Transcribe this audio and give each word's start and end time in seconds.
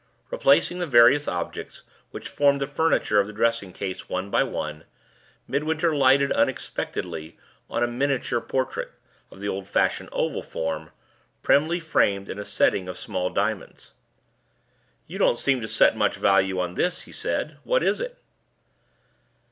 Replacing 0.31 0.79
the 0.79 0.87
various 0.87 1.27
objects 1.27 1.83
which 2.09 2.27
formed 2.27 2.59
the 2.59 2.65
furniture 2.65 3.19
of 3.19 3.27
the 3.27 3.33
dressing 3.33 3.71
case 3.71 4.09
one 4.09 4.31
by 4.31 4.41
one, 4.41 4.85
Midwinter 5.47 5.95
lighted 5.95 6.31
unexpectedly 6.31 7.37
on 7.69 7.83
a 7.83 7.87
miniature 7.87 8.41
portrait, 8.41 8.93
of 9.29 9.41
the 9.41 9.47
old 9.47 9.67
fashioned 9.67 10.09
oval 10.11 10.41
form, 10.41 10.89
primly 11.43 11.79
framed 11.79 12.29
in 12.29 12.39
a 12.39 12.45
setting 12.45 12.87
of 12.89 12.97
small 12.97 13.29
diamonds. 13.29 13.91
"You 15.05 15.19
don't 15.19 15.37
seem 15.37 15.61
to 15.61 15.67
set 15.67 15.95
much 15.95 16.15
value 16.15 16.59
on 16.59 16.73
this," 16.73 17.01
he 17.01 17.11
said. 17.11 17.57
"What 17.63 17.83
is 17.83 18.01
it?" 18.01 18.17